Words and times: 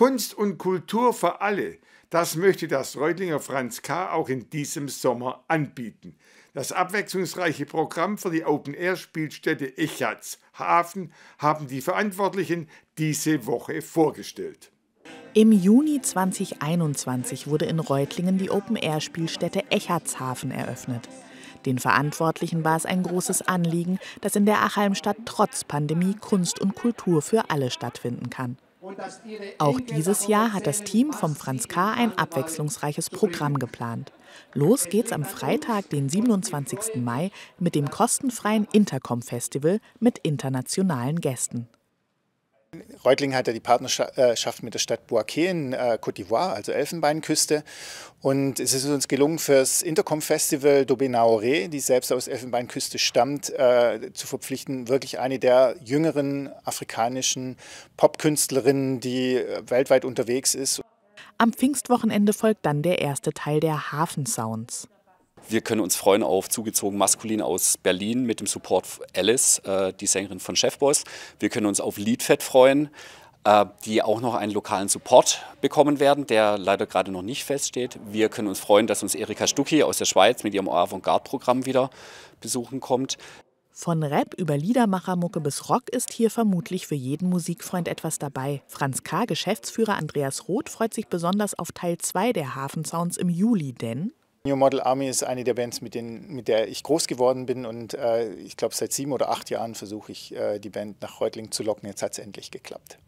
Kunst 0.00 0.32
und 0.32 0.56
Kultur 0.56 1.12
für 1.12 1.42
alle, 1.42 1.76
das 2.08 2.34
möchte 2.34 2.66
das 2.68 2.96
Reutlinger 2.96 3.38
Franz 3.38 3.82
K. 3.82 4.10
auch 4.10 4.30
in 4.30 4.48
diesem 4.48 4.88
Sommer 4.88 5.44
anbieten. 5.46 6.16
Das 6.54 6.72
abwechslungsreiche 6.72 7.66
Programm 7.66 8.16
für 8.16 8.30
die 8.30 8.46
Open-Air-Spielstätte 8.46 9.76
Echatz 9.76 10.38
Hafen 10.58 11.12
haben 11.36 11.66
die 11.66 11.82
Verantwortlichen 11.82 12.70
diese 12.96 13.44
Woche 13.44 13.82
vorgestellt. 13.82 14.72
Im 15.34 15.52
Juni 15.52 16.00
2021 16.00 17.48
wurde 17.48 17.66
in 17.66 17.78
Reutlingen 17.78 18.38
die 18.38 18.48
Open-Air-Spielstätte 18.48 19.70
Echatzhafen 19.70 20.50
eröffnet. 20.50 21.10
Den 21.66 21.78
Verantwortlichen 21.78 22.64
war 22.64 22.78
es 22.78 22.86
ein 22.86 23.02
großes 23.02 23.42
Anliegen, 23.42 23.98
dass 24.22 24.34
in 24.34 24.46
der 24.46 24.62
Achalmstadt 24.62 25.18
trotz 25.26 25.64
Pandemie 25.64 26.14
Kunst 26.18 26.58
und 26.58 26.74
Kultur 26.74 27.20
für 27.20 27.50
alle 27.50 27.70
stattfinden 27.70 28.30
kann. 28.30 28.56
Auch 29.58 29.80
dieses 29.80 30.26
Jahr 30.26 30.52
hat 30.52 30.66
das 30.66 30.82
Team 30.82 31.12
vom 31.12 31.34
Franz 31.34 31.68
K. 31.68 31.92
ein 31.92 32.16
abwechslungsreiches 32.16 33.10
Programm 33.10 33.58
geplant. 33.58 34.12
Los 34.54 34.88
geht's 34.88 35.12
am 35.12 35.24
Freitag, 35.24 35.90
den 35.90 36.08
27. 36.08 36.96
Mai, 36.96 37.30
mit 37.58 37.74
dem 37.74 37.90
kostenfreien 37.90 38.66
Intercom-Festival 38.72 39.80
mit 39.98 40.18
internationalen 40.18 41.20
Gästen. 41.20 41.68
Reutlingen 43.04 43.36
hat 43.36 43.48
ja 43.48 43.52
die 43.52 43.60
Partnerschaft 43.60 44.62
mit 44.62 44.74
der 44.74 44.78
Stadt 44.78 45.08
Boaké 45.08 45.50
in 45.50 45.72
äh, 45.72 45.98
Côte 46.00 46.22
d'Ivoire, 46.22 46.52
also 46.52 46.70
Elfenbeinküste. 46.70 47.64
Und 48.20 48.60
es 48.60 48.74
ist 48.74 48.84
uns 48.86 49.08
gelungen, 49.08 49.40
für 49.40 49.54
das 49.54 49.82
Intercom-Festival 49.82 50.82
Dobenaoré, 50.82 51.68
die 51.68 51.80
selbst 51.80 52.12
aus 52.12 52.28
Elfenbeinküste 52.28 52.98
stammt, 52.98 53.50
äh, 53.50 54.12
zu 54.12 54.26
verpflichten, 54.26 54.88
wirklich 54.88 55.18
eine 55.18 55.40
der 55.40 55.74
jüngeren 55.84 56.50
afrikanischen 56.64 57.56
Popkünstlerinnen, 57.96 59.00
die 59.00 59.36
äh, 59.36 59.62
weltweit 59.66 60.04
unterwegs 60.04 60.54
ist. 60.54 60.80
Am 61.38 61.52
Pfingstwochenende 61.52 62.32
folgt 62.32 62.66
dann 62.66 62.82
der 62.82 63.00
erste 63.00 63.32
Teil 63.32 63.58
der 63.60 63.90
Hafensounds. 63.90 64.88
Wir 65.48 65.60
können 65.60 65.80
uns 65.80 65.96
freuen 65.96 66.22
auf 66.22 66.48
zugezogen 66.48 66.98
maskulin 66.98 67.42
aus 67.42 67.76
Berlin 67.78 68.24
mit 68.24 68.40
dem 68.40 68.46
Support 68.46 68.86
Alice, 69.16 69.58
äh, 69.60 69.92
die 69.92 70.06
Sängerin 70.06 70.40
von 70.40 70.56
Chefboss. 70.56 71.04
Wir 71.38 71.48
können 71.48 71.66
uns 71.66 71.80
auf 71.80 71.98
Liedfett 71.98 72.42
freuen, 72.42 72.88
äh, 73.44 73.66
die 73.84 74.02
auch 74.02 74.20
noch 74.20 74.34
einen 74.34 74.52
lokalen 74.52 74.88
Support 74.88 75.42
bekommen 75.60 75.98
werden, 75.98 76.26
der 76.26 76.58
leider 76.58 76.86
gerade 76.86 77.10
noch 77.10 77.22
nicht 77.22 77.44
feststeht. 77.44 77.98
Wir 78.06 78.28
können 78.28 78.48
uns 78.48 78.60
freuen, 78.60 78.86
dass 78.86 79.02
uns 79.02 79.14
Erika 79.14 79.46
Stucki 79.46 79.82
aus 79.82 79.98
der 79.98 80.04
Schweiz 80.04 80.44
mit 80.44 80.54
ihrem 80.54 80.68
Avantgarde-Programm 80.68 81.66
wieder 81.66 81.90
besuchen 82.40 82.80
kommt. 82.80 83.16
Von 83.72 84.02
Rap 84.02 84.34
über 84.34 84.58
Liedermachermucke 84.58 85.40
bis 85.40 85.70
Rock 85.70 85.88
ist 85.88 86.12
hier 86.12 86.30
vermutlich 86.30 86.86
für 86.86 86.96
jeden 86.96 87.30
Musikfreund 87.30 87.88
etwas 87.88 88.18
dabei. 88.18 88.62
Franz 88.66 89.04
K., 89.04 89.24
Geschäftsführer 89.24 89.96
Andreas 89.96 90.48
Roth, 90.48 90.68
freut 90.68 90.92
sich 90.92 91.06
besonders 91.06 91.58
auf 91.58 91.72
Teil 91.72 91.96
2 91.96 92.34
der 92.34 92.54
Hafensounds 92.54 93.16
im 93.16 93.30
Juli, 93.30 93.72
denn 93.72 94.12
New 94.46 94.56
Model 94.56 94.80
Army 94.80 95.06
ist 95.06 95.22
eine 95.22 95.44
der 95.44 95.52
Bands, 95.52 95.82
mit, 95.82 95.94
denen, 95.94 96.32
mit 96.32 96.48
der 96.48 96.66
ich 96.68 96.82
groß 96.82 97.06
geworden 97.06 97.44
bin 97.44 97.66
und 97.66 97.92
äh, 97.92 98.32
ich 98.36 98.56
glaube, 98.56 98.74
seit 98.74 98.90
sieben 98.90 99.12
oder 99.12 99.28
acht 99.28 99.50
Jahren 99.50 99.74
versuche 99.74 100.12
ich, 100.12 100.34
äh, 100.34 100.58
die 100.58 100.70
Band 100.70 101.02
nach 101.02 101.20
Reutling 101.20 101.50
zu 101.50 101.62
locken. 101.62 101.86
Jetzt 101.86 102.02
hat 102.02 102.12
es 102.12 102.18
endlich 102.18 102.50
geklappt. 102.50 102.98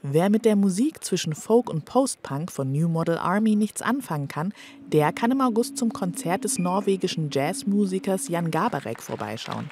Wer 0.00 0.30
mit 0.30 0.46
der 0.46 0.56
Musik 0.56 1.04
zwischen 1.04 1.34
Folk 1.34 1.68
und 1.68 1.84
Post-Punk 1.84 2.50
von 2.50 2.72
New 2.72 2.88
Model 2.88 3.18
Army 3.18 3.54
nichts 3.54 3.82
anfangen 3.82 4.28
kann, 4.28 4.54
der 4.86 5.12
kann 5.12 5.30
im 5.30 5.42
August 5.42 5.76
zum 5.76 5.92
Konzert 5.92 6.44
des 6.44 6.58
norwegischen 6.58 7.28
Jazzmusikers 7.30 8.28
Jan 8.28 8.50
Gabarek 8.50 9.02
vorbeischauen. 9.02 9.70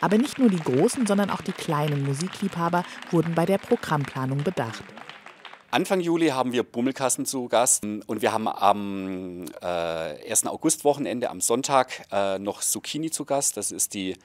Aber 0.00 0.18
nicht 0.18 0.40
nur 0.40 0.48
die 0.48 0.58
großen, 0.58 1.06
sondern 1.06 1.30
auch 1.30 1.42
die 1.42 1.52
kleinen 1.52 2.04
Musikliebhaber 2.04 2.82
wurden 3.12 3.36
bei 3.36 3.46
der 3.46 3.58
Programmplanung 3.58 4.42
bedacht. 4.42 4.82
Anfang 5.76 6.00
Juli 6.00 6.28
haben 6.28 6.52
wir 6.52 6.62
Bummelkassen 6.62 7.26
zu 7.26 7.48
Gast 7.48 7.84
und 7.84 8.22
wir 8.22 8.32
haben 8.32 8.48
am 8.48 9.44
äh, 9.60 10.30
1. 10.30 10.46
August-Wochenende 10.46 11.28
am 11.28 11.42
Sonntag 11.42 12.06
äh, 12.10 12.38
noch 12.38 12.62
Zucchini 12.62 13.10
zu 13.10 13.26
Gast. 13.26 13.58
Das 13.58 13.72
ist 13.72 13.92
die 13.92 14.16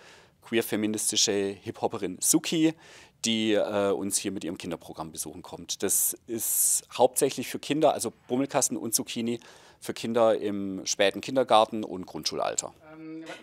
queer-feministische 0.43 1.57
Hip-Hopperin 1.61 2.19
Suki, 2.21 2.73
die 3.25 3.53
äh, 3.53 3.91
uns 3.91 4.17
hier 4.17 4.31
mit 4.31 4.43
ihrem 4.43 4.57
Kinderprogramm 4.57 5.11
besuchen 5.11 5.41
kommt. 5.41 5.83
Das 5.83 6.17
ist 6.27 6.83
hauptsächlich 6.97 7.47
für 7.47 7.59
Kinder, 7.59 7.93
also 7.93 8.11
Bummelkasten 8.27 8.77
und 8.77 8.93
Zucchini 8.95 9.39
für 9.79 9.93
Kinder 9.93 10.37
im 10.37 10.81
späten 10.85 11.21
Kindergarten 11.21 11.83
und 11.83 12.05
Grundschulalter. 12.05 12.73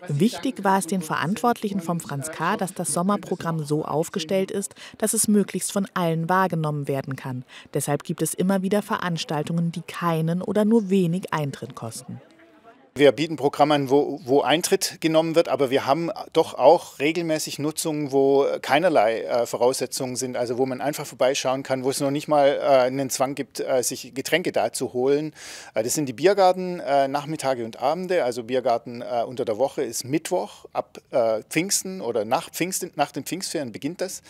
Wichtig 0.07 0.63
war 0.63 0.79
es 0.79 0.87
den 0.87 1.01
Verantwortlichen 1.01 1.81
vom 1.81 1.99
Franz 1.99 2.31
K., 2.31 2.57
dass 2.57 2.73
das 2.73 2.93
Sommerprogramm 2.93 3.63
so 3.63 3.85
aufgestellt 3.85 4.51
ist, 4.51 4.75
dass 4.97 5.13
es 5.13 5.27
möglichst 5.27 5.71
von 5.71 5.87
allen 5.93 6.29
wahrgenommen 6.29 6.87
werden 6.87 7.15
kann. 7.15 7.43
Deshalb 7.73 8.03
gibt 8.03 8.21
es 8.21 8.33
immer 8.33 8.61
wieder 8.61 8.81
Veranstaltungen, 8.81 9.71
die 9.71 9.81
keinen 9.81 10.41
oder 10.41 10.65
nur 10.65 10.89
wenig 10.89 11.33
Eintritt 11.33 11.75
kosten. 11.75 12.21
Wir 12.99 13.13
bieten 13.13 13.37
Programme 13.37 13.75
an, 13.75 13.89
wo, 13.89 14.19
wo, 14.25 14.41
Eintritt 14.41 14.99
genommen 14.99 15.33
wird, 15.35 15.47
aber 15.47 15.69
wir 15.69 15.85
haben 15.85 16.11
doch 16.33 16.55
auch 16.55 16.99
regelmäßig 16.99 17.57
Nutzungen, 17.57 18.11
wo 18.11 18.45
keinerlei 18.61 19.21
äh, 19.21 19.45
Voraussetzungen 19.45 20.17
sind, 20.17 20.35
also 20.35 20.57
wo 20.57 20.65
man 20.65 20.81
einfach 20.81 21.05
vorbeischauen 21.05 21.63
kann, 21.63 21.85
wo 21.85 21.91
es 21.91 22.01
noch 22.01 22.11
nicht 22.11 22.27
mal 22.27 22.59
äh, 22.61 22.87
einen 22.87 23.09
Zwang 23.09 23.35
gibt, 23.35 23.61
äh, 23.61 23.83
sich 23.83 24.13
Getränke 24.13 24.51
da 24.51 24.73
zu 24.73 24.91
holen. 24.91 25.31
Äh, 25.75 25.83
das 25.83 25.93
sind 25.93 26.07
die 26.07 26.13
Biergarten 26.13 26.81
äh, 26.81 27.07
Nachmittage 27.07 27.63
und 27.63 27.81
Abende, 27.81 28.25
also 28.25 28.43
Biergarten 28.43 29.01
äh, 29.01 29.23
unter 29.25 29.45
der 29.45 29.57
Woche 29.57 29.81
ist 29.81 30.03
Mittwoch 30.03 30.65
ab 30.73 30.97
Pfingsten 31.49 32.01
oder 32.01 32.25
nach, 32.25 32.49
Pfingsten, 32.49 32.91
nach 32.95 33.13
den 33.13 33.23
Pfingstferien 33.23 33.71
beginnt 33.71 34.01
das. 34.01 34.21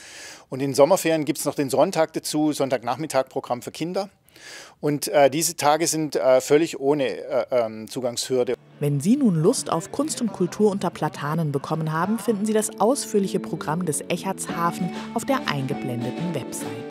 Und 0.49 0.61
in 0.61 0.75
Sommerferien 0.75 1.25
gibt 1.25 1.39
es 1.39 1.45
noch 1.45 1.55
den 1.55 1.71
Sonntag 1.71 2.13
dazu, 2.13 2.53
Sonntagnachmittag 2.53 3.29
Programm 3.29 3.63
für 3.63 3.71
Kinder. 3.71 4.09
Und 4.81 5.07
äh, 5.09 5.29
diese 5.29 5.55
Tage 5.55 5.87
sind 5.87 6.15
äh, 6.15 6.41
völlig 6.41 6.79
ohne 6.79 7.05
äh, 7.05 7.45
ähm, 7.51 7.87
Zugangshürde. 7.87 8.55
Wenn 8.79 9.01
Sie 9.01 9.17
nun 9.17 9.35
Lust 9.35 9.71
auf 9.71 9.91
Kunst 9.91 10.21
und 10.21 10.31
Kultur 10.31 10.71
unter 10.71 10.89
Platanen 10.89 11.51
bekommen 11.51 11.91
haben, 11.91 12.17
finden 12.17 12.45
Sie 12.45 12.53
das 12.53 12.79
ausführliche 12.79 13.39
Programm 13.39 13.85
des 13.85 14.01
Echertshafen 14.07 14.89
auf 15.13 15.25
der 15.25 15.39
eingeblendeten 15.47 16.33
Website. 16.33 16.88